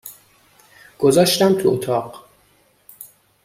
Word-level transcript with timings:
گذاشتم 0.99 1.53
تو 1.61 1.69
اتاق 1.69 2.25